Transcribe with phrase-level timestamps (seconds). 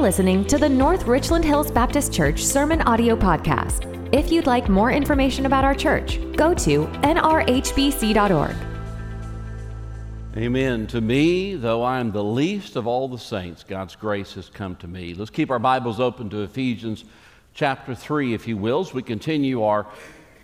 [0.00, 3.84] Listening to the North Richland Hills Baptist Church Sermon Audio Podcast.
[4.14, 8.56] If you'd like more information about our church, go to nrhbc.org.
[10.38, 10.86] Amen.
[10.86, 14.74] To me, though I am the least of all the saints, God's grace has come
[14.76, 15.12] to me.
[15.12, 17.04] Let's keep our Bibles open to Ephesians
[17.52, 19.86] chapter 3, if you will, as we continue our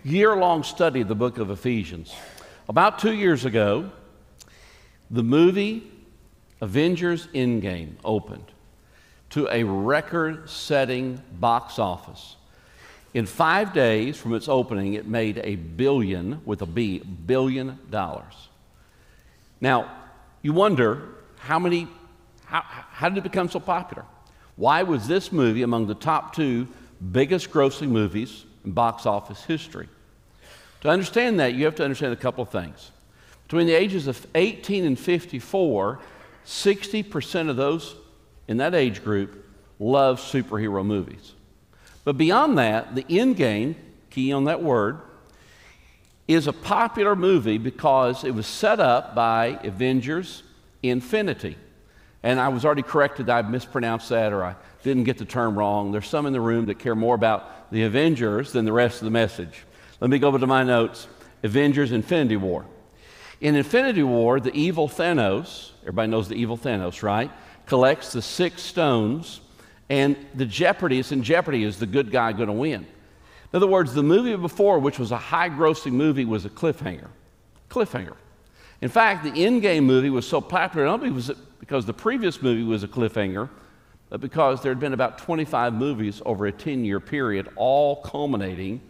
[0.03, 2.13] year long study of the book of Ephesians.
[2.69, 3.89] About two years ago,
[5.09, 5.91] the movie
[6.61, 8.51] Avengers Endgame opened
[9.37, 12.37] to a record setting box office.
[13.13, 18.33] In five days from its opening, it made a billion, with a B, billion dollars.
[19.61, 19.91] Now,
[20.41, 21.87] you wonder how many,
[22.45, 24.05] how, how did it become so popular?
[24.55, 26.67] Why was this movie among the top two
[27.11, 29.87] biggest grossing movies in box office history?
[30.81, 32.89] To understand that, you have to understand a couple of things.
[33.43, 35.99] Between the ages of 18 and 54,
[36.43, 37.93] 60% of those
[38.47, 39.45] in that age group
[39.79, 41.33] love superhero movies.
[42.03, 43.75] But beyond that, the end game,
[44.09, 44.99] key on that word,
[46.27, 50.43] is a popular movie because it was set up by Avengers
[50.83, 51.57] Infinity.
[52.23, 55.57] And I was already corrected that I mispronounced that or I didn't get the term
[55.57, 55.91] wrong.
[55.91, 59.05] There's some in the room that care more about the Avengers than the rest of
[59.05, 59.65] the message.
[60.01, 61.07] Let me go over to my notes
[61.43, 62.65] Avengers Infinity War.
[63.39, 67.31] In Infinity War, the evil Thanos, everybody knows the evil Thanos, right?
[67.67, 69.41] Collects the six stones,
[69.89, 72.81] and the jeopardy, it's in jeopardy, is the good guy going to win?
[73.53, 77.07] In other words, the movie before, which was a high grossing movie, was a cliffhanger.
[77.69, 78.15] Cliffhanger.
[78.81, 81.01] In fact, the Endgame movie was so popular not
[81.59, 83.49] because the previous movie was a cliffhanger,
[84.09, 88.81] but because there had been about 25 movies over a 10 year period, all culminating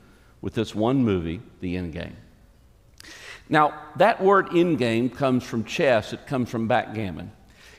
[0.41, 2.13] with this one movie, The Endgame.
[3.49, 7.31] Now, that word endgame comes from chess, it comes from backgammon.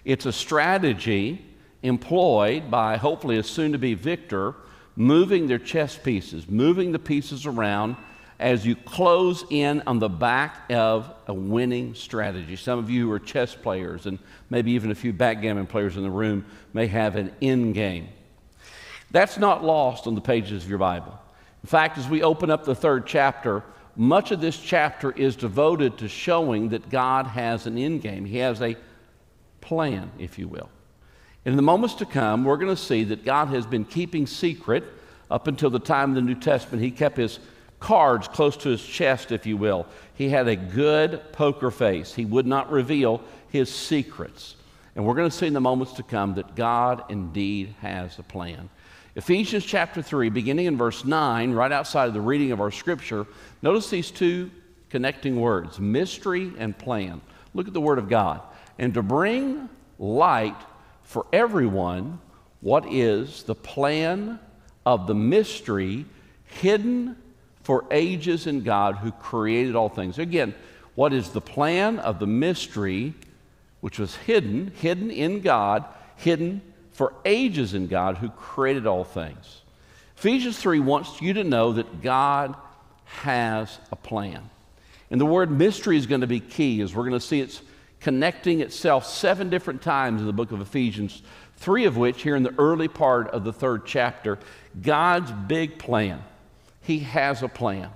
[0.09, 1.45] It's a strategy
[1.83, 4.55] employed by hopefully a soon to be victor
[4.97, 7.95] moving their chess pieces, moving the pieces around
[8.39, 12.57] as you close in on the back of a winning strategy.
[12.57, 16.03] Some of you who are chess players, and maybe even a few backgammon players in
[16.03, 18.09] the room, may have an end game.
[19.11, 21.19] That's not lost on the pages of your Bible.
[21.63, 23.63] In fact, as we open up the third chapter,
[23.95, 28.25] much of this chapter is devoted to showing that God has an end game.
[28.25, 28.75] He has a
[29.69, 30.71] plan, if you will.
[31.45, 34.83] In the moments to come, we're going to see that God has been keeping secret
[35.31, 36.83] up until the time of the New Testament.
[36.83, 37.39] He kept his
[37.79, 39.87] cards close to his chest, if you will.
[40.15, 42.15] He had a good poker face.
[42.15, 43.21] He would not reveal
[43.51, 44.57] his secrets.
[44.97, 48.23] And we're going to see in the moments to come that God indeed has a
[48.23, 48.71] plan.
[49.17, 53.27] Ephesians chapter 3, beginning in verse 9, right outside of the reading of our scripture,
[53.61, 54.51] notice these two
[54.89, 57.21] connecting words mystery and plan.
[57.53, 58.41] Look at the word of God.
[58.79, 59.69] And to bring
[59.99, 60.57] light
[61.03, 62.21] for everyone
[62.61, 64.39] what is the plan
[64.87, 66.07] of the mystery
[66.45, 67.17] hidden
[67.63, 70.19] for ages in God who created all things.
[70.19, 70.55] Again,
[70.95, 73.15] what is the plan of the mystery
[73.81, 75.85] which was hidden, hidden in God,
[76.17, 79.63] hidden for ages in God who created all things.
[80.17, 82.57] Ephesians 3 wants you to know that God
[83.05, 84.51] has a plan.
[85.11, 87.63] And the word mystery is going to be key as we're going to see it's
[88.01, 91.23] connecting itself seven different times in the book of Ephesians,
[91.57, 94.39] three of which here in the early part of the third chapter.
[94.81, 96.23] God's big plan.
[96.83, 97.91] He has a plan.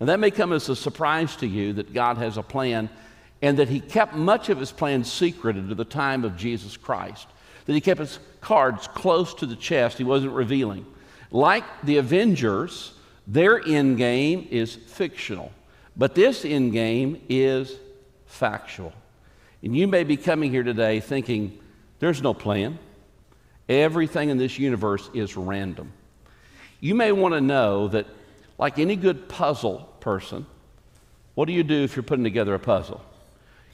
[0.00, 2.90] And that may come as a surprise to you that God has a plan
[3.40, 7.28] and that He kept much of His plan secret until the time of Jesus Christ
[7.66, 10.86] that he kept his cards close to the chest, he wasn't revealing.
[11.30, 12.92] Like the Avengers,
[13.26, 15.50] their end game is fictional,
[15.96, 17.74] but this end game is
[18.26, 18.92] factual.
[19.64, 21.58] And you may be coming here today thinking,
[21.98, 22.78] there's no plan.
[23.66, 25.90] Everything in this universe is random.
[26.80, 28.06] You may want to know that,
[28.58, 30.44] like any good puzzle person,
[31.34, 33.02] what do you do if you're putting together a puzzle?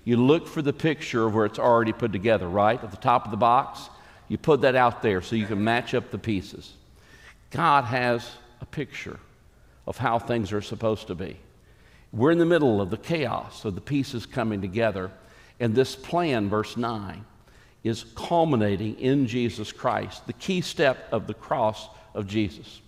[0.05, 2.83] You look for the picture of where it's already put together, right?
[2.83, 3.91] At the top of the box.
[4.29, 6.73] You put that out there so you can match up the pieces.
[7.51, 9.19] God has a picture
[9.89, 11.37] of how things are supposed to be.
[12.13, 15.11] We're in the middle of the chaos of the pieces coming together,
[15.61, 17.25] and this plan, verse 9,
[17.85, 22.81] is culminating in Jesus Christ, the key step of the cross of Jesus.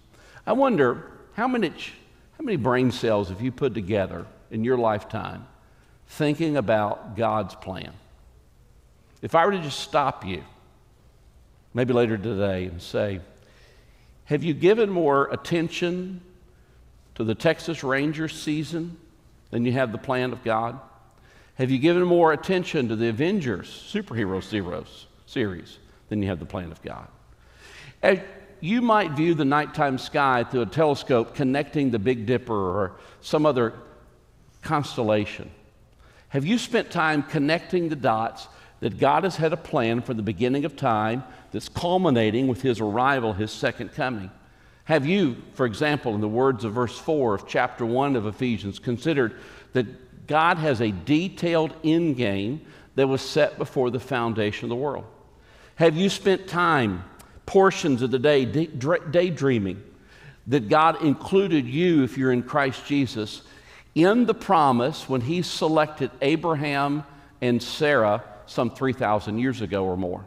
[0.47, 5.47] I wonder how many, how many brain cells have you put together in your lifetime
[6.09, 7.93] thinking about God's plan.
[9.23, 10.43] If I were to just stop you,
[11.73, 13.21] maybe later today, and say,
[14.25, 16.21] Have you given more attention
[17.15, 18.97] to the Texas Rangers season
[19.51, 20.79] than you have the plan of God?
[21.57, 25.79] Have you given more attention to the Avengers superhero zeros series
[26.09, 27.07] than you have the plan of God?
[28.03, 28.19] As
[28.61, 33.45] you might view the nighttime sky through a telescope connecting the Big Dipper or some
[33.45, 33.75] other
[34.63, 35.51] constellation.
[36.29, 38.47] Have you spent time connecting the dots
[38.79, 42.81] that God has had a plan for the beginning of time that's culminating with his
[42.81, 44.31] arrival, his second coming?
[44.85, 48.79] Have you, for example, in the words of verse 4 of chapter 1 of Ephesians,
[48.79, 49.41] considered
[49.73, 49.87] that
[50.27, 52.63] God has a detailed end game
[52.95, 55.05] that was set before the foundation of the world?
[55.77, 57.05] Have you spent time,
[57.47, 59.83] portions of the day, daydreaming
[60.47, 63.43] that God included you, if you're in Christ Jesus,
[63.95, 67.05] in the promise when He selected Abraham
[67.41, 70.25] and Sarah some 3,000 years ago or more?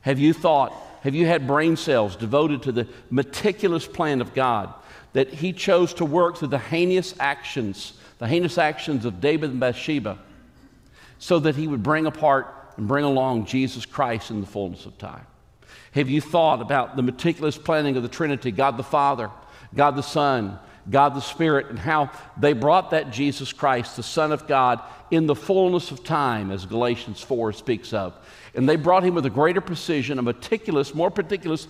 [0.00, 0.72] Have you thought,
[1.02, 4.72] have you had brain cells devoted to the meticulous plan of God
[5.12, 9.60] that He chose to work through the heinous actions, the heinous actions of David and
[9.60, 10.18] Bathsheba,
[11.18, 12.46] so that He would bring apart
[12.76, 15.26] and bring along Jesus Christ in the fullness of time?
[15.92, 19.30] Have you thought about the meticulous planning of the Trinity, God the Father,
[19.74, 20.58] God the Son,
[20.90, 24.80] God the Spirit, and how they brought that Jesus Christ, the Son of God,
[25.10, 28.14] in the fullness of time, as Galatians 4 speaks of.
[28.54, 31.66] And they brought him with a greater precision, a meticulous, more meticulous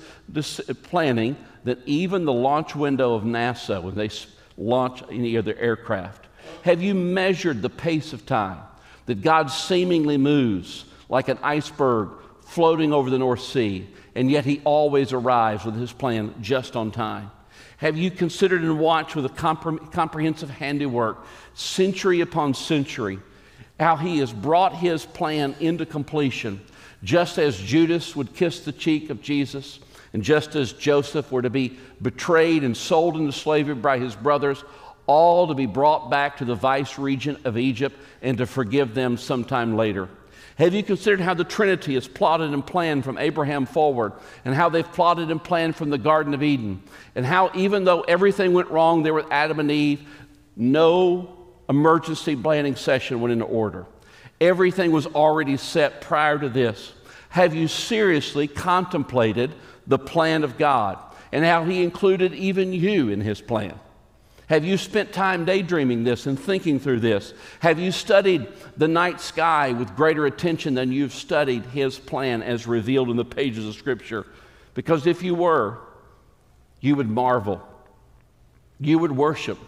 [0.83, 4.11] planning than even the launch window of NASA when they
[4.57, 6.26] launch any of their aircraft.
[6.63, 8.59] Have you measured the pace of time
[9.07, 12.11] that God seemingly moves like an iceberg
[12.41, 16.91] floating over the North Sea, and yet he always arrives with his plan just on
[16.91, 17.31] time?
[17.79, 23.19] Have you considered and watched with a compre- comprehensive handiwork, century upon century,
[23.79, 26.61] how he has brought his plan into completion?
[27.05, 29.81] Just as Judas would kiss the cheek of Jesus,
[30.15, 34.65] and just as Joseph were to be betrayed and sold into slavery by his brothers,
[35.07, 39.17] all to be brought back to the vice regent of Egypt and to forgive them
[39.17, 40.09] sometime later.
[40.57, 44.15] Have you considered how the Trinity has plotted and planned from Abraham forward,
[44.45, 46.83] and how they've plotted and planned from the Garden of Eden,
[47.15, 50.09] and how even though everything went wrong there with Adam and Eve,
[50.57, 51.37] no
[51.69, 53.87] emergency planning session went into order.
[54.41, 56.95] Everything was already set prior to this.
[57.29, 59.53] Have you seriously contemplated
[59.87, 60.99] the plan of God
[61.33, 63.79] and how He included even you in His plan?
[64.49, 67.35] Have you spent time daydreaming this and thinking through this?
[67.61, 68.47] Have you studied
[68.77, 73.25] the night sky with greater attention than you've studied His plan as revealed in the
[73.25, 74.25] pages of Scripture?
[74.75, 75.79] Because if you were,
[76.81, 77.61] you would marvel,
[78.79, 79.59] you would worship,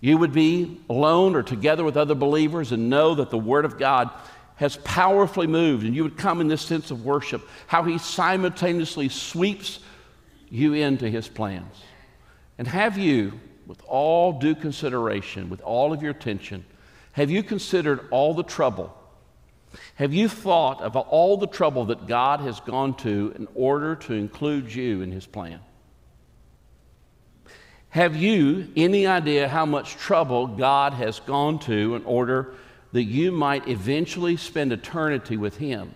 [0.00, 3.78] you would be alone or together with other believers and know that the Word of
[3.78, 4.10] God
[4.56, 9.08] has powerfully moved, and you would come in this sense of worship, how He simultaneously
[9.08, 9.80] sweeps
[10.50, 11.74] you into His plans.
[12.58, 13.32] And have you
[13.66, 16.64] with all due consideration, with all of your attention,
[17.12, 18.96] have you considered all the trouble?
[19.96, 24.14] Have you thought of all the trouble that God has gone to in order to
[24.14, 25.60] include you in His plan?
[27.90, 32.54] Have you any idea how much trouble God has gone to in order
[32.92, 35.94] that you might eventually spend eternity with Him?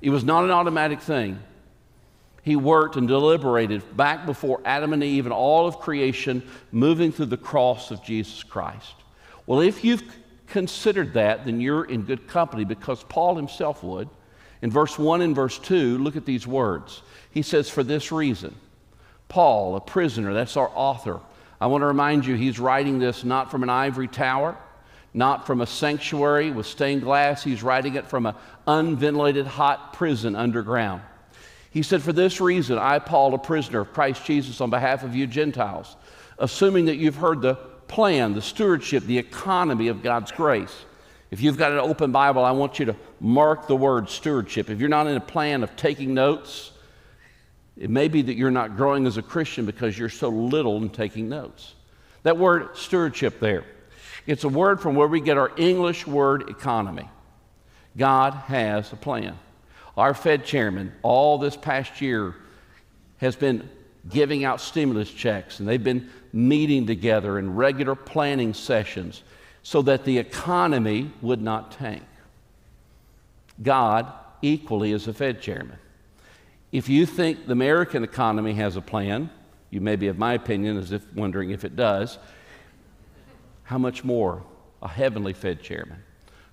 [0.00, 1.38] It was not an automatic thing
[2.44, 7.26] he worked and deliberated back before Adam and Eve and all of creation, moving through
[7.26, 8.94] the cross of Jesus Christ.
[9.46, 10.02] Well, if you've
[10.46, 14.10] considered that, then you're in good company because Paul himself would.
[14.60, 17.00] In verse 1 and verse 2, look at these words.
[17.30, 18.54] He says, For this reason,
[19.28, 21.20] Paul, a prisoner, that's our author.
[21.62, 24.54] I want to remind you, he's writing this not from an ivory tower,
[25.14, 27.42] not from a sanctuary with stained glass.
[27.42, 28.34] He's writing it from an
[28.66, 31.00] unventilated hot prison underground.
[31.74, 35.16] He said, For this reason, I, Paul, a prisoner of Christ Jesus, on behalf of
[35.16, 35.96] you Gentiles,
[36.38, 37.56] assuming that you've heard the
[37.88, 40.72] plan, the stewardship, the economy of God's grace.
[41.32, 44.70] If you've got an open Bible, I want you to mark the word stewardship.
[44.70, 46.70] If you're not in a plan of taking notes,
[47.76, 50.90] it may be that you're not growing as a Christian because you're so little in
[50.90, 51.74] taking notes.
[52.22, 53.64] That word stewardship there,
[54.28, 57.08] it's a word from where we get our English word economy.
[57.96, 59.36] God has a plan.
[59.96, 62.34] Our Fed chairman, all this past year,
[63.18, 63.68] has been
[64.08, 69.22] giving out stimulus checks, and they've been meeting together in regular planning sessions
[69.62, 72.02] so that the economy would not tank.
[73.62, 75.78] God equally is a Fed chairman.
[76.72, 79.30] If you think the American economy has a plan,
[79.70, 82.18] you may be of my opinion as if wondering if it does,
[83.62, 84.42] how much more
[84.82, 86.02] a heavenly Fed chairman?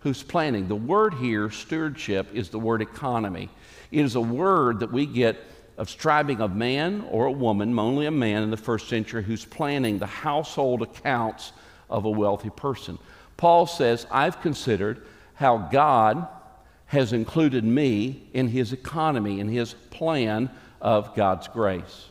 [0.01, 0.67] Who's planning.
[0.67, 3.49] The word here, stewardship, is the word economy.
[3.91, 5.37] It is a word that we get
[5.77, 9.45] of striving of man or a woman, only a man in the first century, who's
[9.45, 11.53] planning the household accounts
[11.89, 12.97] of a wealthy person.
[13.37, 16.27] Paul says, I've considered how God
[16.87, 20.49] has included me in his economy, in his plan
[20.81, 22.09] of God's grace.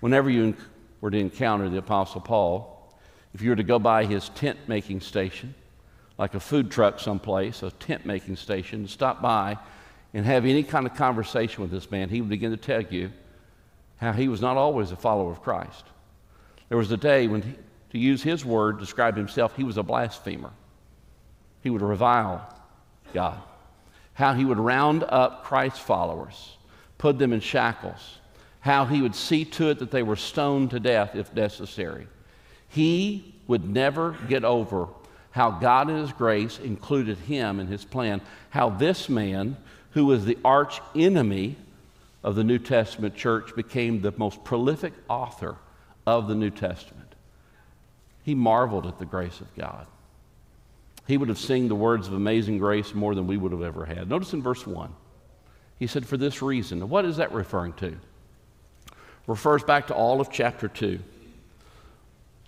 [0.00, 0.54] Whenever you
[1.00, 2.73] were to encounter the Apostle Paul,
[3.34, 5.54] if you were to go by his tent making station,
[6.16, 9.58] like a food truck someplace, a tent making station, stop by
[10.14, 13.10] and have any kind of conversation with this man, he would begin to tell you
[13.96, 15.84] how he was not always a follower of Christ.
[16.68, 17.54] There was a day when, he,
[17.90, 20.52] to use his word, describe himself, he was a blasphemer.
[21.62, 22.46] He would revile
[23.12, 23.40] God.
[24.12, 26.56] How he would round up Christ's followers,
[26.98, 28.18] put them in shackles,
[28.60, 32.06] how he would see to it that they were stoned to death if necessary.
[32.74, 34.88] He would never get over
[35.30, 39.56] how God in His grace included him in His plan, how this man,
[39.92, 41.56] who was the arch enemy
[42.24, 45.54] of the New Testament church, became the most prolific author
[46.04, 47.14] of the New Testament.
[48.24, 49.86] He marveled at the grace of God.
[51.06, 53.84] He would have sung the words of amazing grace more than we would have ever
[53.84, 54.08] had.
[54.08, 54.92] Notice in verse 1,
[55.78, 56.88] he said, For this reason.
[56.88, 57.96] What is that referring to?
[59.28, 60.98] Refers back to all of chapter 2.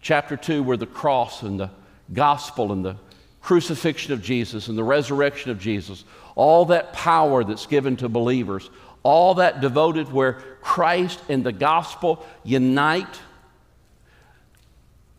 [0.06, 1.68] Chapter 2, where the cross and the
[2.12, 2.94] gospel and the
[3.40, 6.04] crucifixion of Jesus and the resurrection of Jesus,
[6.36, 8.70] all that power that's given to believers,
[9.02, 13.20] all that devoted where Christ and the gospel unite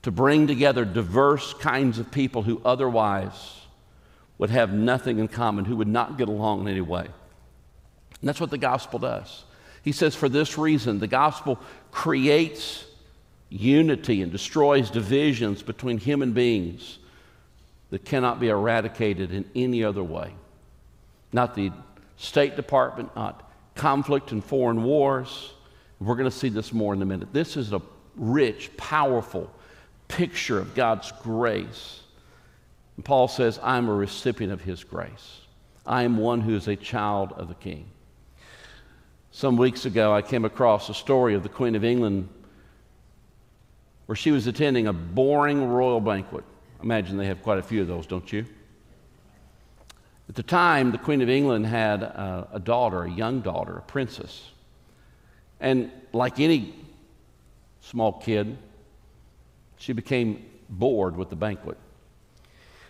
[0.04, 3.60] to bring together diverse kinds of people who otherwise
[4.38, 7.02] would have nothing in common, who would not get along in any way.
[7.02, 9.44] And that's what the gospel does.
[9.84, 11.60] He says, for this reason, the gospel
[11.92, 12.86] creates
[13.50, 17.00] unity and destroys divisions between human beings
[17.90, 20.34] that cannot be eradicated in any other way.
[21.32, 21.72] Not the
[22.18, 25.54] State Department, not conflict and foreign wars.
[26.00, 27.30] We're going to see this more in a minute.
[27.32, 27.82] This is a
[28.16, 29.52] rich, powerful
[30.08, 32.02] picture of God's grace.
[32.96, 35.42] And Paul says, I'm a recipient of his grace.
[35.86, 37.86] I am one who is a child of the king.
[39.32, 42.28] Some weeks ago, I came across a story of the Queen of England
[44.08, 46.44] where she was attending a boring royal banquet.
[46.82, 48.46] Imagine they have quite a few of those, don't you?
[50.30, 53.82] At the time, the Queen of England had a, a daughter, a young daughter, a
[53.82, 54.52] princess.
[55.60, 56.74] And like any
[57.82, 58.58] small kid,
[59.78, 61.78] she became bored with the banquet.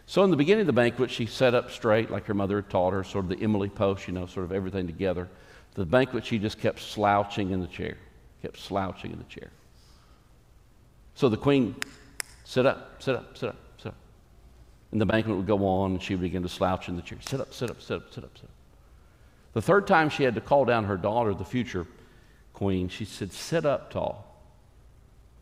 [0.05, 2.69] So, in the beginning of the banquet, she sat up straight like her mother had
[2.69, 5.27] taught her, sort of the Emily Post, you know, sort of everything together.
[5.73, 7.97] The banquet, she just kept slouching in the chair,
[8.41, 9.51] kept slouching in the chair.
[11.17, 11.75] So the queen,
[12.43, 13.95] sit up, sit up, sit up, sit up.
[14.91, 17.17] And the banquet would go on, and she would begin to slouch in the chair.
[17.21, 18.51] Sit up, sit up, sit up, sit up, sit up.
[19.53, 21.87] The third time she had to call down her daughter, the future
[22.53, 24.31] queen, she said, Sit up tall.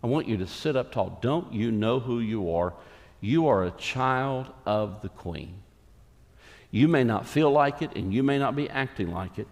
[0.02, 1.20] I want you to sit up tall.
[1.22, 2.74] Don't you know who you are?
[3.20, 5.56] You are a child of the queen.
[6.72, 9.48] You may not feel like it and you may not be acting like it,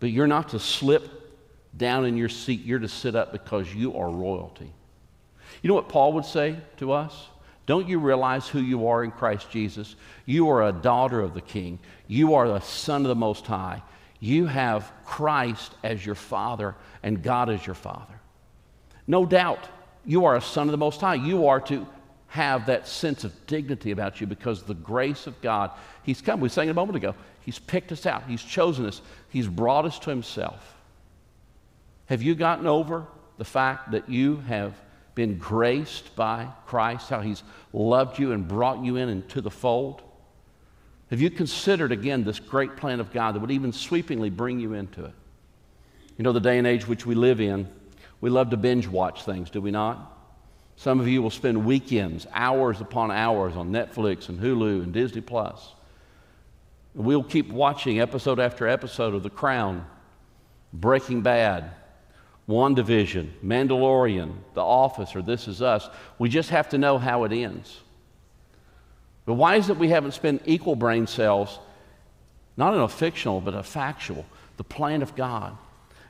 [0.00, 1.08] but you're not to slip
[1.76, 2.64] down in your seat.
[2.64, 4.72] You're to sit up because you are royalty.
[5.62, 7.28] You know what Paul would say to us?
[7.66, 9.96] Don't you realize who you are in Christ Jesus?
[10.24, 11.80] You are a daughter of the King.
[12.06, 13.82] You are a son of the Most High.
[14.20, 18.20] You have Christ as your Father and God as your Father.
[19.06, 19.68] No doubt
[20.04, 21.16] you are a son of the Most High.
[21.16, 21.86] You are to
[22.28, 25.70] have that sense of dignity about you because the grace of God,
[26.02, 26.40] He's come.
[26.40, 27.14] We sang it a moment ago.
[27.40, 30.74] He's picked us out, He's chosen us, He's brought us to Himself.
[32.06, 33.06] Have you gotten over
[33.38, 34.74] the fact that you have
[35.16, 37.42] been graced by Christ, how He's
[37.72, 40.02] loved you and brought you in into the fold?
[41.10, 44.74] Have you considered again this great plan of God that would even sweepingly bring you
[44.74, 45.14] into it?
[46.16, 47.68] You know, the day and age which we live in,
[48.20, 50.12] we love to binge watch things, do we not?
[50.76, 55.22] Some of you will spend weekends, hours upon hours on Netflix and Hulu and Disney
[55.22, 55.74] Plus.
[56.94, 59.86] We'll keep watching episode after episode of The Crown,
[60.72, 61.70] Breaking Bad,
[62.48, 65.88] WandaVision, Mandalorian, The Office, or This Is Us.
[66.18, 67.80] We just have to know how it ends.
[69.24, 71.58] But why is it we haven't spent equal brain cells,
[72.56, 74.24] not in a fictional, but a factual,
[74.56, 75.56] the plan of God,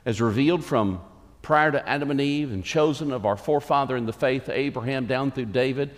[0.05, 1.01] as revealed from
[1.41, 5.31] prior to Adam and Eve and chosen of our forefather in the faith, Abraham, down
[5.31, 5.91] through David,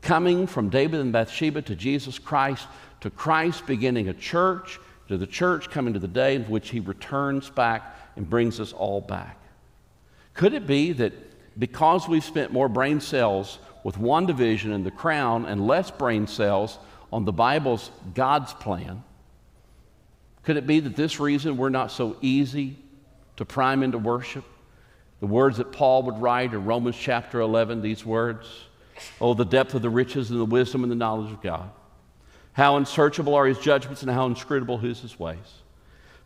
[0.00, 2.68] coming from David and Bathsheba to Jesus Christ,
[3.00, 6.78] to Christ beginning a church, to the church coming to the day in which he
[6.78, 9.41] returns back and brings us all back.
[10.34, 11.12] Could it be that
[11.58, 16.26] because we've spent more brain cells with one division in the crown and less brain
[16.26, 16.78] cells
[17.12, 19.02] on the Bible's God's plan,
[20.42, 22.76] could it be that this reason we're not so easy
[23.36, 24.44] to prime into worship?
[25.20, 28.48] The words that Paul would write in Romans chapter 11, these words
[29.20, 31.70] Oh, the depth of the riches and the wisdom and the knowledge of God.
[32.52, 35.61] How unsearchable are his judgments and how inscrutable is his ways.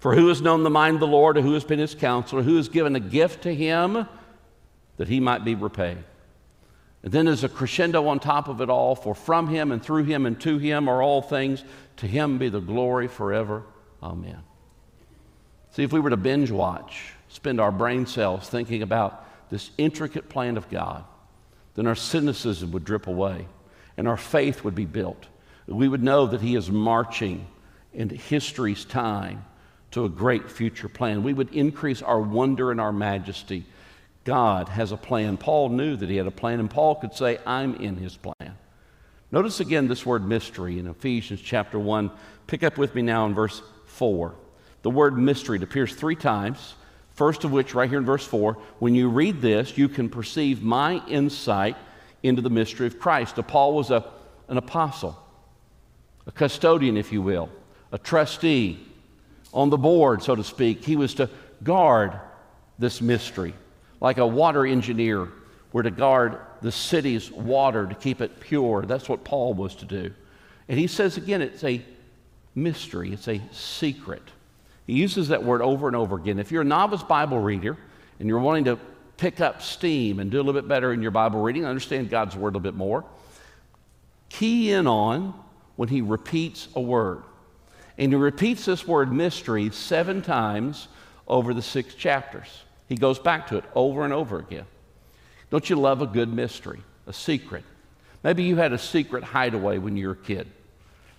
[0.06, 2.44] For who has known the mind of the Lord, or who has been his counselor,
[2.44, 4.06] who has given a gift to him
[4.98, 5.98] that he might be repaid?
[7.02, 10.04] And then there's a crescendo on top of it all, for from him and through
[10.04, 11.64] him and to him are all things.
[11.96, 13.64] To him be the glory forever.
[14.00, 14.38] Amen.
[15.72, 20.28] See, if we were to binge watch, spend our brain cells thinking about this intricate
[20.28, 21.02] plan of God,
[21.74, 23.48] then our cynicism would drip away
[23.96, 25.26] and our faith would be built.
[25.66, 27.48] We would know that He is marching
[27.92, 29.44] into history's time
[29.92, 31.22] to a great future plan.
[31.22, 33.64] We would increase our wonder and our majesty.
[34.24, 35.36] God has a plan.
[35.36, 38.58] Paul knew that he had a plan, and Paul could say, I'm in his plan.
[39.30, 42.10] Notice again this word mystery in Ephesians chapter 1.
[42.46, 44.34] Pick up with me now in verse 4.
[44.82, 46.74] The word mystery appears three times,
[47.14, 48.54] first of which, right here in verse 4.
[48.78, 51.76] When you read this, you can perceive my insight
[52.22, 53.36] into the mystery of Christ.
[53.46, 54.04] Paul was a,
[54.48, 55.20] an apostle,
[56.26, 57.48] a custodian, if you will,
[57.92, 58.78] a trustee
[59.56, 60.84] on the board, so to speak.
[60.84, 61.30] He was to
[61.64, 62.12] guard
[62.78, 63.54] this mystery,
[64.00, 65.28] like a water engineer
[65.72, 68.82] were to guard the city's water to keep it pure.
[68.82, 70.12] That's what Paul was to do.
[70.68, 71.82] And he says again, it's a
[72.54, 74.22] mystery, it's a secret.
[74.86, 76.38] He uses that word over and over again.
[76.38, 77.76] If you're a novice Bible reader
[78.20, 78.78] and you're wanting to
[79.16, 82.36] pick up steam and do a little bit better in your Bible reading, understand God's
[82.36, 83.04] word a little bit more,
[84.28, 85.34] key in on
[85.76, 87.22] when he repeats a word.
[87.98, 90.88] And he repeats this word mystery seven times
[91.26, 92.64] over the six chapters.
[92.88, 94.66] He goes back to it over and over again.
[95.50, 97.64] Don't you love a good mystery, a secret?
[98.22, 100.48] Maybe you had a secret hideaway when you were a kid.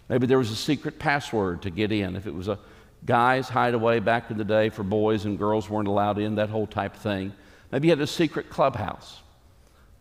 [0.09, 2.15] Maybe there was a secret password to get in.
[2.15, 2.59] If it was a
[3.05, 6.67] guy's hideaway back in the day for boys and girls weren't allowed in, that whole
[6.67, 7.33] type of thing.
[7.71, 9.21] Maybe you had a secret clubhouse.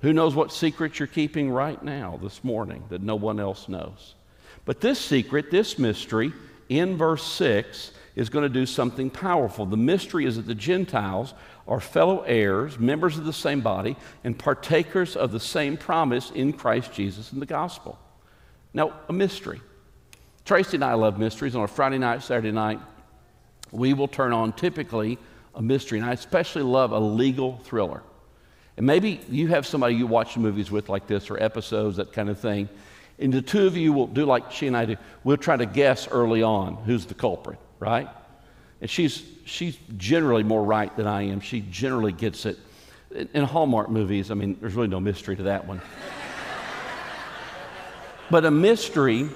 [0.03, 4.15] Who knows what secret you're keeping right now, this morning, that no one else knows?
[4.65, 6.33] But this secret, this mystery,
[6.69, 9.67] in verse 6 is going to do something powerful.
[9.67, 11.35] The mystery is that the Gentiles
[11.69, 16.53] are fellow heirs, members of the same body, and partakers of the same promise in
[16.53, 17.99] Christ Jesus in the gospel.
[18.73, 19.61] Now, a mystery.
[20.45, 21.57] Tracy and I love mysteries.
[21.57, 22.81] On a Friday night, Saturday night,
[23.73, 25.19] we will turn on typically
[25.55, 28.03] a mystery, and I especially love a legal thriller.
[28.77, 32.29] And maybe you have somebody you watch movies with like this or episodes, that kind
[32.29, 32.69] of thing.
[33.19, 34.97] And the two of you will do like she and I do.
[35.25, 38.09] We'll try to guess early on who's the culprit, right?
[38.81, 41.41] And she's, she's generally more right than I am.
[41.41, 42.59] She generally gets it.
[43.33, 45.81] In Hallmark movies, I mean, there's really no mystery to that one.
[48.31, 49.31] but a mystery,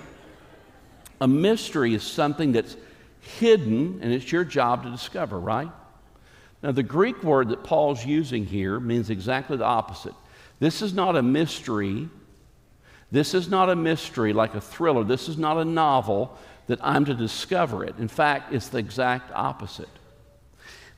[1.21, 2.77] a mystery is something that's
[3.21, 5.71] hidden, and it's your job to discover, right?
[6.62, 10.14] Now, the Greek word that Paul's using here means exactly the opposite.
[10.59, 12.11] This is not a mystery
[13.11, 15.05] this is not a mystery like a thriller.
[15.05, 17.96] This is not a novel that I'm to discover it.
[17.99, 19.88] In fact, it's the exact opposite.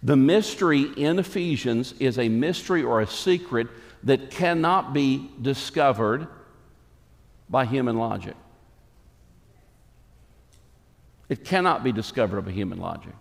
[0.03, 3.69] The mystery in Ephesians is a mystery or a secret
[4.03, 6.27] that cannot be discovered
[7.49, 8.35] by human logic.
[11.29, 13.15] It cannot be discovered by human logic.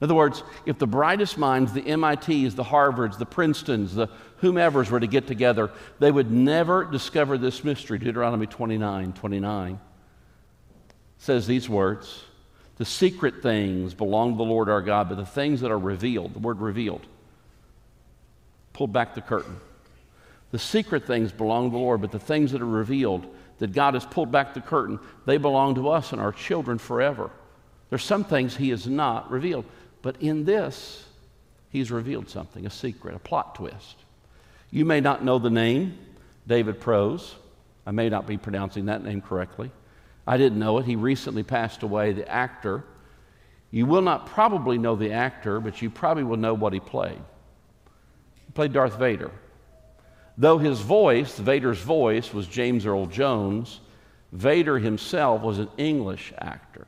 [0.00, 4.08] In other words, if the brightest minds, the MITs, the Harvards, the Princetons, the
[4.42, 7.98] whomevers were to get together, they would never discover this mystery.
[7.98, 9.80] Deuteronomy 29 29
[11.18, 12.24] says these words
[12.76, 16.34] The secret things belong to the Lord our God, but the things that are revealed,
[16.34, 17.06] the word revealed,
[18.74, 19.56] pulled back the curtain.
[20.50, 23.26] The secret things belong to the Lord, but the things that are revealed,
[23.58, 27.30] that God has pulled back the curtain, they belong to us and our children forever.
[27.88, 29.64] There's some things He has not revealed.
[30.06, 31.04] But in this,
[31.70, 33.96] he's revealed something, a secret, a plot twist.
[34.70, 35.98] You may not know the name,
[36.46, 37.34] David Prowse.
[37.84, 39.72] I may not be pronouncing that name correctly.
[40.24, 40.84] I didn't know it.
[40.84, 42.84] He recently passed away, the actor.
[43.72, 47.20] You will not probably know the actor, but you probably will know what he played.
[48.46, 49.32] He played Darth Vader.
[50.38, 53.80] Though his voice, Vader's voice, was James Earl Jones,
[54.30, 56.86] Vader himself was an English actor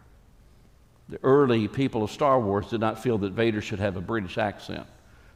[1.09, 4.37] the early people of Star Wars did not feel that Vader should have a British
[4.37, 4.87] accent.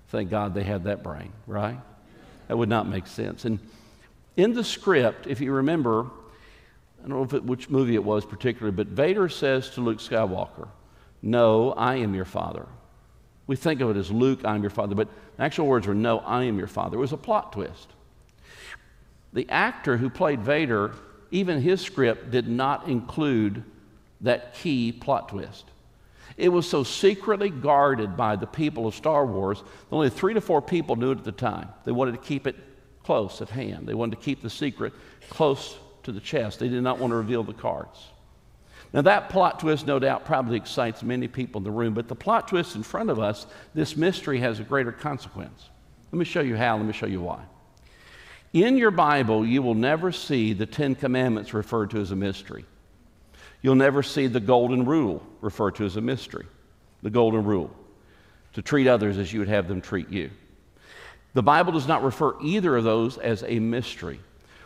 [0.08, 1.78] Thank God they had that brain, right?
[2.48, 3.44] That would not make sense.
[3.46, 3.58] And
[4.36, 6.04] in the script, if you remember,
[7.02, 9.98] I don't know if it, which movie it was particularly, but Vader says to Luke
[9.98, 10.68] Skywalker,
[11.22, 12.66] No, I am your father.
[13.46, 15.94] We think of it as Luke, I am your father, but the actual words were,
[15.94, 16.98] No, I am your father.
[16.98, 17.88] It was a plot twist.
[19.32, 20.94] The actor who played Vader,
[21.30, 23.64] even his script did not include
[24.22, 25.66] that key plot twist.
[26.36, 30.62] It was so secretly guarded by the people of Star Wars, only three to four
[30.62, 31.68] people knew it at the time.
[31.84, 32.56] They wanted to keep it
[33.04, 34.92] close at hand, they wanted to keep the secret
[35.28, 36.60] close to the chest.
[36.60, 37.98] They did not want to reveal the cards.
[38.92, 42.14] Now, that plot twist, no doubt, probably excites many people in the room, but the
[42.14, 45.70] plot twist in front of us, this mystery has a greater consequence.
[46.10, 47.42] Let me show you how, let me show you why.
[48.52, 52.66] In your Bible, you will never see the Ten Commandments referred to as a mystery.
[53.62, 56.46] You'll never see the Golden Rule referred to as a mystery.
[57.02, 57.70] The Golden Rule
[58.54, 60.30] to treat others as you would have them treat you.
[61.34, 64.20] The Bible does not refer either of those as a mystery.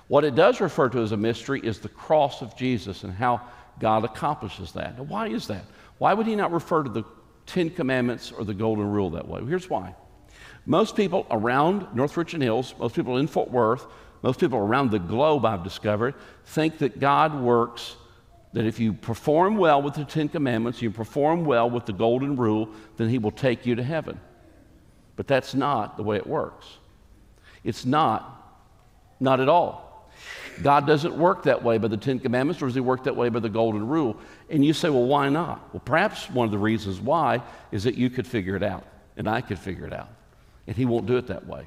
[0.09, 3.41] What it does refer to as a mystery is the cross of Jesus and how
[3.79, 4.97] God accomplishes that.
[4.97, 5.65] Now, why is that?
[5.99, 7.05] Why would He not refer to the
[7.45, 9.45] Ten Commandments or the Golden Rule that way?
[9.45, 9.95] Here's why.
[10.65, 13.87] Most people around North Richland Hills, most people in Fort Worth,
[14.23, 17.97] most people around the globe, I've discovered, think that God works
[18.57, 22.37] that if you perform well with the Ten Commandments, you perform well with the Golden
[22.37, 24.19] Rule, then He will take you to heaven.
[25.15, 26.67] But that's not the way it works.
[27.65, 28.65] It's not,
[29.21, 30.11] not at all.
[30.63, 33.29] God doesn't work that way by the Ten Commandments, or does He work that way
[33.29, 34.17] by the Golden Rule?
[34.49, 35.75] And you say, well, why not?
[35.75, 37.43] Well, perhaps one of the reasons why
[37.73, 38.87] is that you could figure it out,
[39.19, 40.09] and I could figure it out.
[40.67, 41.67] And He won't do it that way.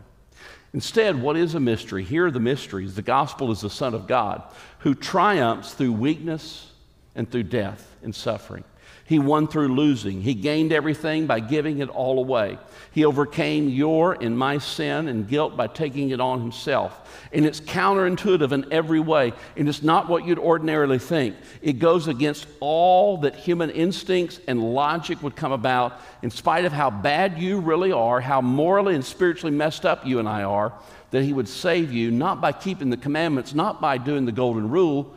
[0.73, 2.03] Instead, what is a mystery?
[2.03, 2.95] Here are the mysteries.
[2.95, 4.41] The gospel is the Son of God
[4.79, 6.65] who triumphs through weakness
[7.15, 8.63] and through death and suffering.
[9.09, 10.21] He won through losing.
[10.21, 12.59] He gained everything by giving it all away.
[12.91, 17.27] He overcame your and my sin and guilt by taking it on himself.
[17.33, 19.33] And it's counterintuitive in every way.
[19.57, 21.35] And it's not what you'd ordinarily think.
[21.63, 26.71] It goes against all that human instincts and logic would come about, in spite of
[26.71, 30.71] how bad you really are, how morally and spiritually messed up you and I are,
[31.09, 34.69] that he would save you, not by keeping the commandments, not by doing the golden
[34.69, 35.15] rule,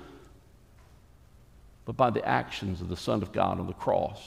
[1.84, 4.20] but by the actions of the Son of God on the cross.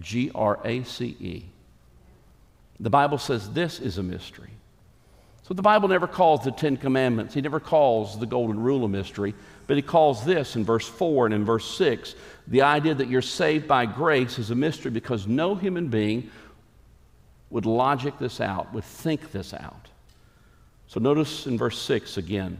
[0.00, 1.44] G R A C E.
[2.80, 4.50] The Bible says this is a mystery.
[5.42, 8.88] So the Bible never calls the Ten Commandments, He never calls the Golden Rule a
[8.88, 9.34] mystery,
[9.66, 12.14] but He calls this in verse 4 and in verse 6
[12.46, 16.30] the idea that you're saved by grace is a mystery because no human being
[17.50, 19.88] would logic this out, would think this out.
[20.86, 22.58] So notice in verse 6 again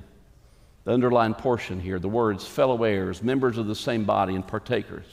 [0.88, 5.04] the underlined portion here, the words fellow heirs, members of the same body, and partakers.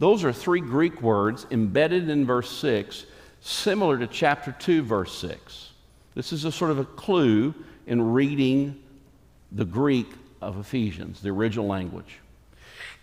[0.00, 3.06] Those are three Greek words embedded in verse 6,
[3.40, 5.70] similar to chapter 2, verse 6.
[6.16, 7.54] This is a sort of a clue
[7.86, 8.82] in reading
[9.52, 10.08] the Greek
[10.42, 12.18] of Ephesians, the original language.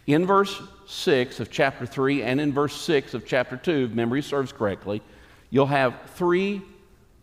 [0.07, 4.21] In verse 6 of chapter 3 and in verse 6 of chapter 2, if memory
[4.21, 5.01] serves correctly,
[5.51, 6.63] you'll have three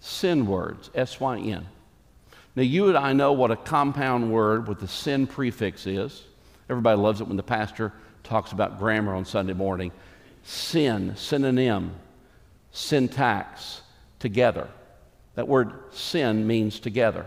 [0.01, 1.67] syn words, S Y N.
[2.59, 6.25] Now, you and I know what a compound word with the syn prefix is.
[6.69, 7.93] Everybody loves it when the pastor
[8.25, 9.93] talks about grammar on Sunday morning.
[10.43, 11.93] Syn, synonym,
[12.73, 13.83] syntax,
[14.19, 14.67] together.
[15.37, 17.27] That word syn means together.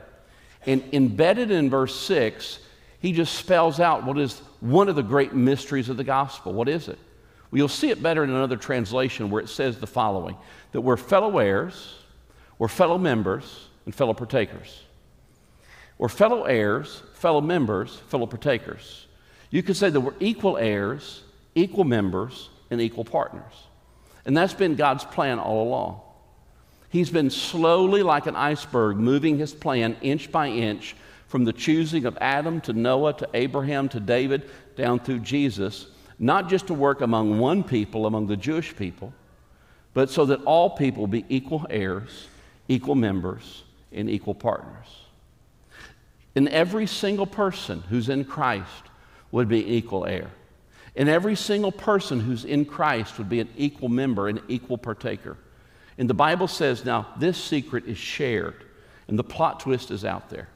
[0.66, 2.60] And embedded in verse 6,
[3.00, 6.52] he just spells out what is one of the great mysteries of the gospel.
[6.52, 7.00] What is it?
[7.52, 10.36] Well, you'll see it better in another translation where it says the following
[10.74, 11.96] that we're fellow heirs,
[12.60, 14.82] we're fellow members, and fellow partakers.
[16.02, 19.06] We're fellow heirs, fellow members, fellow partakers.
[19.52, 21.22] You could say that we're equal heirs,
[21.54, 23.54] equal members, and equal partners.
[24.26, 26.02] And that's been God's plan all along.
[26.90, 30.96] He's been slowly, like an iceberg, moving his plan inch by inch
[31.28, 35.86] from the choosing of Adam to Noah to Abraham to David down through Jesus,
[36.18, 39.14] not just to work among one people, among the Jewish people,
[39.94, 42.28] but so that all people be equal heirs,
[42.68, 43.62] equal members,
[43.92, 45.01] and equal partners.
[46.36, 48.84] And every single person who's in Christ
[49.32, 50.32] would be equal heir.
[50.96, 55.38] And every single person who's in Christ would be an equal member, an equal partaker.
[55.98, 58.64] And the Bible says now this secret is shared,
[59.08, 60.50] and the plot twist is out there.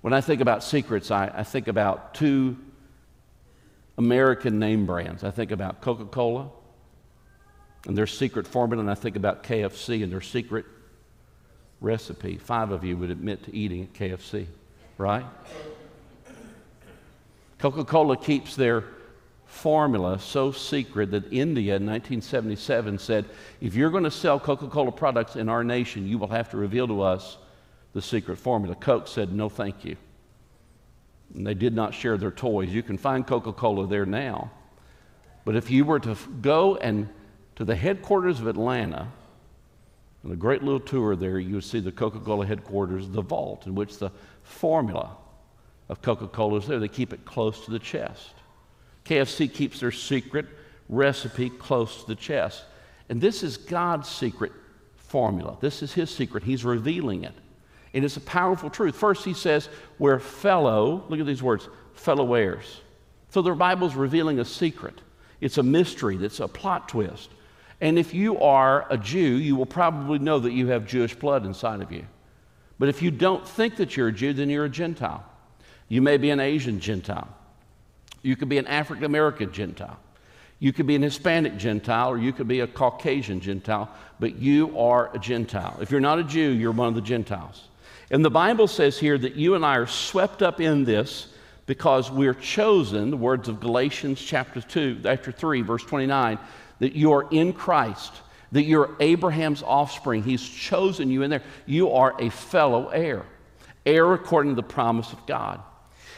[0.00, 2.56] When I think about secrets, I, I think about two
[3.98, 5.24] American name brands.
[5.24, 6.50] I think about Coca Cola
[7.86, 10.64] and their secret formula, and I think about KFC and their secret
[11.80, 12.38] recipe.
[12.38, 14.46] Five of you would admit to eating at KFC
[15.00, 15.24] right?
[17.58, 18.84] Coca Cola keeps their
[19.46, 23.24] formula so secret that India in 1977 said,
[23.60, 26.56] if you're going to sell Coca Cola products in our nation, you will have to
[26.56, 27.38] reveal to us
[27.92, 28.74] the secret formula.
[28.74, 29.96] Coke said, no, thank you.
[31.34, 32.70] And they did not share their toys.
[32.70, 34.50] You can find Coca Cola there now.
[35.44, 37.08] But if you were to go and
[37.56, 39.08] to the headquarters of Atlanta,
[40.22, 43.74] and a great little tour there, you see the Coca Cola headquarters, the vault, in
[43.74, 44.10] which the
[44.42, 45.16] formula
[45.88, 46.78] of Coca Cola is there.
[46.78, 48.34] They keep it close to the chest.
[49.04, 50.46] KFC keeps their secret
[50.88, 52.64] recipe close to the chest.
[53.08, 54.52] And this is God's secret
[54.96, 55.56] formula.
[55.60, 56.44] This is His secret.
[56.44, 57.34] He's revealing it.
[57.94, 58.94] And it's a powerful truth.
[58.94, 62.80] First, He says, We're fellow, look at these words, fellow heirs.
[63.30, 65.00] So the Bible's revealing a secret.
[65.40, 67.30] It's a mystery, that's a plot twist.
[67.80, 71.46] And if you are a Jew, you will probably know that you have Jewish blood
[71.46, 72.04] inside of you.
[72.78, 75.24] But if you don't think that you're a Jew, then you're a Gentile.
[75.88, 77.28] You may be an Asian Gentile.
[78.22, 79.98] You could be an African American Gentile.
[80.58, 84.78] You could be an Hispanic Gentile or you could be a Caucasian Gentile, but you
[84.78, 85.78] are a Gentile.
[85.80, 87.68] If you're not a Jew, you're one of the Gentiles.
[88.10, 91.28] And the Bible says here that you and I are swept up in this
[91.64, 96.38] because we're chosen, the words of Galatians chapter 2, chapter 3, verse 29,
[96.80, 98.12] that you are in Christ,
[98.52, 100.24] that you're Abraham's offspring.
[100.24, 101.42] He's chosen you in there.
[101.66, 103.24] You are a fellow heir,
[103.86, 105.60] heir according to the promise of God.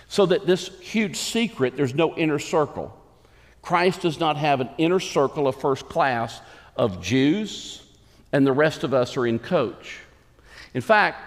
[0.09, 2.98] So that this huge secret, there's no inner circle.
[3.61, 6.40] Christ does not have an inner circle of first class
[6.77, 7.83] of Jews,
[8.33, 9.98] and the rest of us are in coach.
[10.75, 11.18] In fact,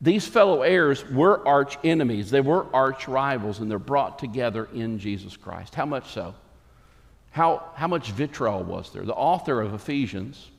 [0.00, 4.98] these fellow heirs were arch enemies, they were arch rivals, and they're brought together in
[4.98, 5.74] Jesus Christ.
[5.74, 6.34] How much so?
[7.30, 9.02] How, how much vitriol was there?
[9.02, 10.50] The author of Ephesians,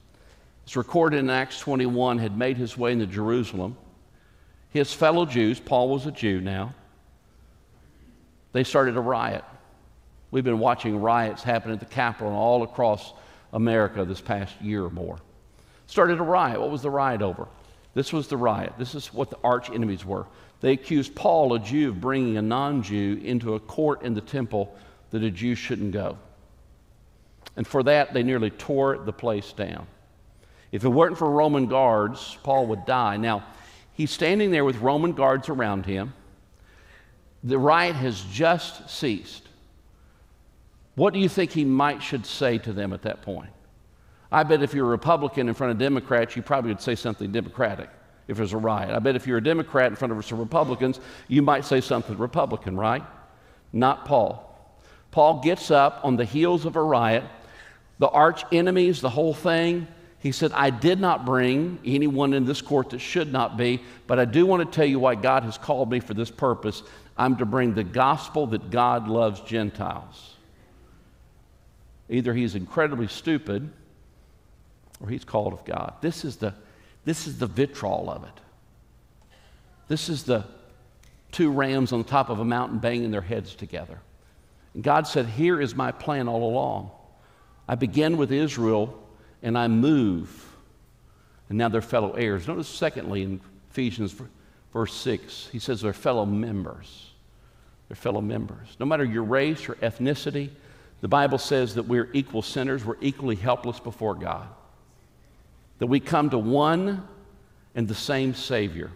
[0.64, 3.76] it's recorded in Acts 21, had made his way into Jerusalem.
[4.70, 6.74] His fellow Jews, Paul was a Jew now,
[8.54, 9.44] they started a riot.
[10.30, 13.14] We've been watching riots happen at the Capitol and all across
[13.54, 15.20] America this past year or more.
[15.88, 16.60] Started a riot.
[16.60, 17.48] What was the riot over?
[17.94, 18.74] This was the riot.
[18.78, 20.26] This is what the arch enemies were.
[20.62, 24.22] They accused Paul, a Jew, of bringing a non Jew into a court in the
[24.22, 24.74] temple
[25.10, 26.18] that a Jew shouldn't go.
[27.56, 29.88] And for that, they nearly tore the place down.
[30.72, 33.18] If it weren't for Roman guards, Paul would die.
[33.18, 33.44] Now,
[33.94, 36.14] he's standing there with Roman guards around him.
[37.44, 39.48] The riot has just ceased.
[40.96, 43.50] What do you think he might should say to them at that point?
[44.32, 47.32] I bet if you're a Republican in front of Democrats, you probably would say something
[47.32, 47.90] Democratic
[48.28, 48.92] if there's a riot.
[48.92, 52.18] I bet if you're a Democrat in front of some Republicans, you might say something
[52.18, 53.04] Republican, right?
[53.74, 54.48] Not Paul.
[55.12, 57.24] Paul gets up on the heels of a riot,
[58.02, 59.88] the arch enemies, the whole thing.
[60.18, 64.18] He said, I did not bring anyone in this court that should not be, but
[64.18, 66.82] I do want to tell you why God has called me for this purpose.
[67.16, 70.34] I'm to bring the gospel that God loves Gentiles.
[72.10, 73.70] Either he's incredibly stupid
[75.00, 75.94] or he's called of God.
[76.02, 76.56] This is the,
[77.06, 78.40] this is the vitriol of it.
[79.90, 80.44] This is the
[81.32, 84.00] two rams on the top of a mountain banging their heads together.
[84.74, 86.90] And God said, Here is my plan all along.
[87.72, 89.02] I begin with Israel
[89.42, 90.30] and I move.
[91.48, 92.46] And now they're fellow heirs.
[92.46, 93.40] Notice, secondly, in
[93.72, 94.14] Ephesians
[94.74, 97.12] verse 6, he says they're fellow members.
[97.88, 98.76] They're fellow members.
[98.78, 100.50] No matter your race or ethnicity,
[101.00, 104.50] the Bible says that we're equal sinners, we're equally helpless before God
[105.80, 107.08] that we come to one
[107.74, 108.92] and the same Savior,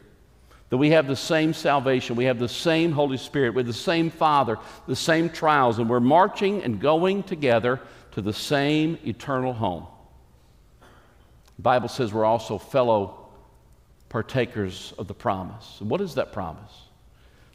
[0.70, 3.74] that we have the same salvation, we have the same Holy Spirit, we have the
[3.74, 7.80] same Father, the same trials, and we're marching and going together
[8.16, 9.86] to the same eternal home.
[11.58, 13.28] The Bible says we're also fellow
[14.08, 15.82] partakers of the promise.
[15.82, 16.72] What is that promise?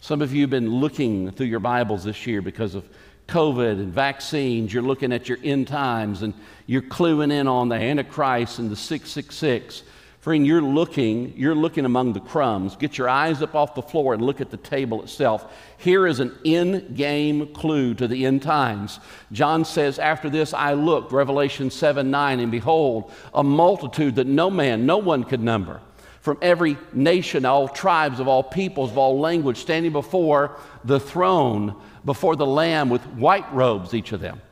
[0.03, 2.87] Some of you have been looking through your Bibles this year because of
[3.27, 6.35] COVID and vaccines, you're looking at your end times and
[6.66, 9.83] you're cluing in on the Antichrist and the 666.
[10.20, 12.76] Friend, you're looking, you're looking among the crumbs.
[12.76, 15.50] Get your eyes up off the floor and look at the table itself.
[15.78, 19.00] Here is an in-game clue to the end times.
[19.33, 24.50] John says, After this I looked, Revelation 7 9, and behold, a multitude that no
[24.50, 25.80] man, no one could number
[26.20, 30.54] from every nation, all tribes, of all peoples, of all language, standing before
[30.85, 34.42] the throne, before the Lamb with white robes, each of them.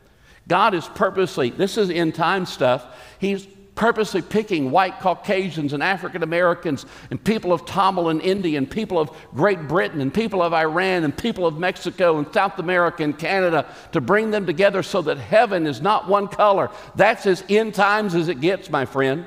[0.49, 2.87] God is purposely, this is end time stuff,
[3.19, 3.47] He's
[3.79, 8.99] purposely picking white Caucasians and African Americans and people of Tamil and India and people
[8.99, 13.17] of Great Britain and people of Iran and people of Mexico and South America and
[13.17, 16.73] Canada to bring them together so that heaven is not one color.
[16.97, 19.25] That's as end times as it gets, my friend.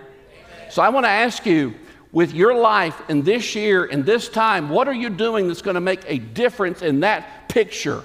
[0.70, 1.74] So I want to ask you,
[2.12, 5.76] with your life in this year and this time, what are you doing that's going
[5.76, 8.04] to make a difference in that picture?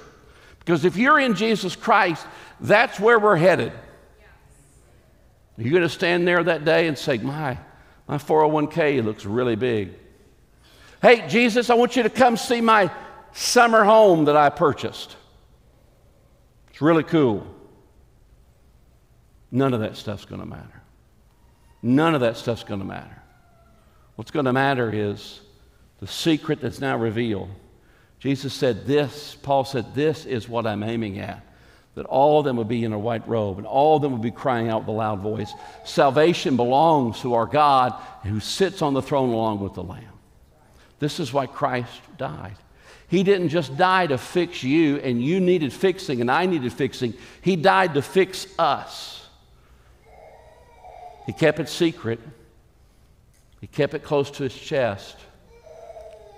[0.61, 2.25] Because if you're in Jesus Christ,
[2.61, 3.73] that's where we're headed.
[5.57, 7.59] You're going to stand there that day and say, My,
[8.07, 9.95] my 401k looks really big.
[11.01, 12.91] Hey, Jesus, I want you to come see my
[13.33, 15.17] summer home that I purchased.
[16.71, 17.47] It's really cool.
[19.51, 20.83] None of that stuff's going to matter.
[21.83, 23.23] None of that stuff's going to matter.
[24.17, 25.41] What's going to matter is
[26.01, 27.51] the secret that's now revealed.
[28.19, 31.46] Jesus said, This, Paul said, This is what I'm aiming at.
[31.97, 34.23] That all of them would be in a white robe and all of them would
[34.23, 35.53] be crying out with a loud voice.
[35.85, 40.05] Salvation belongs to our God who sits on the throne along with the Lamb.
[40.99, 42.57] This is why Christ died.
[43.09, 47.15] He didn't just die to fix you and you needed fixing and I needed fixing.
[47.41, 49.27] He died to fix us.
[51.25, 52.21] He kept it secret,
[53.61, 55.17] he kept it close to his chest.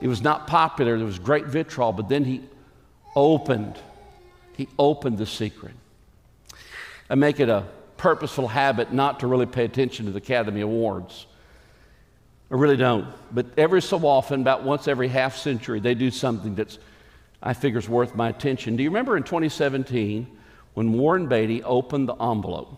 [0.01, 2.43] It was not popular, there was great vitriol, but then he
[3.15, 3.77] opened.
[4.59, 5.73] He opened the secret.
[7.09, 7.65] I make it a
[7.97, 11.27] purposeful habit not to really pay attention to the Academy Awards.
[12.51, 13.07] I really don't.
[13.33, 16.81] But every so often, about once every half century, they do something that's,
[17.41, 18.75] I figure, is worth my attention.
[18.75, 20.27] Do you remember in 2017
[20.75, 22.77] when Warren Beatty opened the envelope?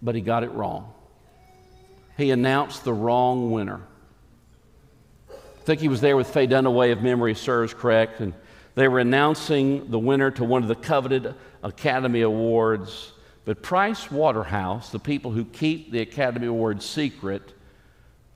[0.00, 0.90] But he got it wrong.
[2.16, 3.82] He announced the wrong winner.
[5.30, 8.32] I think he was there with Faye Dunaway, if memory serves correct, and
[8.74, 13.12] they were announcing the winner to one of the coveted Academy Awards.
[13.44, 17.52] But Price Waterhouse, the people who keep the Academy Awards secret,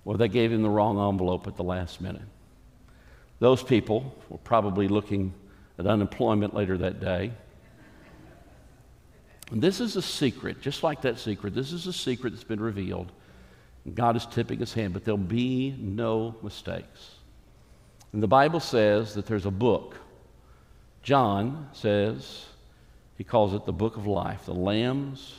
[0.04, 2.22] well, they gave him the wrong envelope at the last minute.
[3.40, 5.32] Those people were probably looking
[5.78, 7.32] at unemployment later that day.
[9.50, 11.54] And this is a secret, just like that secret.
[11.54, 13.10] This is a secret that's been revealed.
[13.94, 17.12] God is tipping his hand, but there'll be no mistakes.
[18.12, 19.96] And the Bible says that there's a book.
[21.08, 22.44] John says
[23.16, 25.36] he calls it the book of life, the Lamb's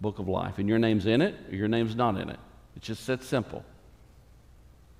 [0.00, 0.58] book of life.
[0.58, 2.40] And your name's in it or your name's not in it.
[2.74, 3.64] It's just that simple.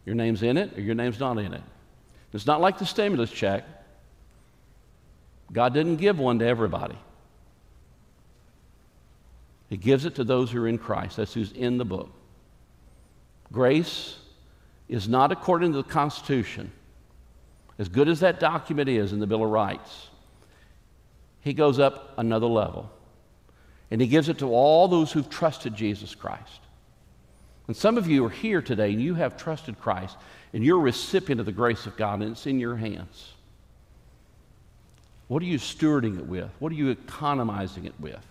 [0.06, 1.62] Your name's in it or your name's not in it.
[2.32, 3.64] It's not like the stimulus check.
[5.52, 6.98] God didn't give one to everybody.
[9.70, 11.16] He gives it to those who are in Christ.
[11.16, 12.12] That's who's in the book.
[13.50, 14.18] Grace
[14.88, 16.70] is not according to the Constitution.
[17.76, 20.10] As good as that document is in the Bill of Rights,
[21.42, 22.90] he goes up another level.
[23.90, 26.60] And he gives it to all those who've trusted Jesus Christ.
[27.66, 30.16] And some of you are here today and you have trusted Christ
[30.52, 33.32] and you're a recipient of the grace of God and it's in your hands.
[35.28, 36.50] What are you stewarding it with?
[36.58, 38.26] What are you economizing it with?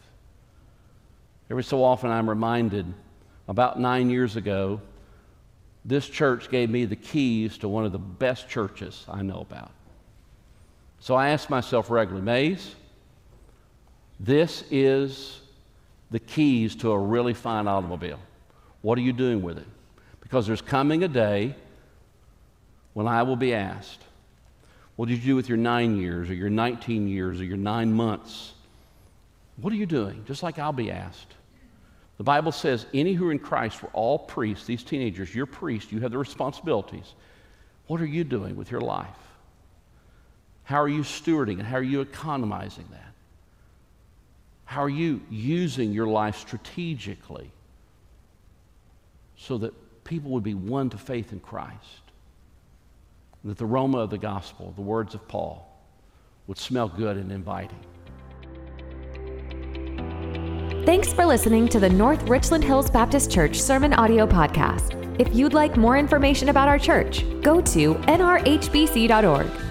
[1.50, 2.86] Every so often I'm reminded
[3.47, 4.82] about nine years ago,
[5.84, 9.71] this church gave me the keys to one of the best churches I know about.
[11.00, 12.76] So I ask myself regularly, Mays,
[14.23, 15.41] this is
[16.12, 18.19] the keys to a really fine automobile.
[18.84, 19.67] What are you doing with it?
[20.21, 21.55] Because there's coming a day
[22.93, 23.99] when I will be asked,
[24.95, 27.91] What did you do with your nine years, or your 19 years, or your nine
[27.91, 28.53] months?
[29.57, 30.23] What are you doing?
[30.27, 31.34] Just like I'll be asked.
[32.17, 35.91] The Bible says, Any who are in Christ were all priests, these teenagers, you're priests,
[35.91, 37.15] you have the responsibilities.
[37.88, 39.07] What are you doing with your life?
[40.63, 43.11] How are you stewarding and how are you economizing that?
[44.71, 47.51] How are you using your life strategically
[49.36, 49.73] so that
[50.05, 52.03] people would be won to faith in Christ?
[53.43, 55.67] That the aroma of the gospel, the words of Paul,
[56.47, 57.81] would smell good and inviting.
[60.86, 64.95] Thanks for listening to the North Richland Hills Baptist Church Sermon Audio Podcast.
[65.19, 69.70] If you'd like more information about our church, go to nrhbc.org.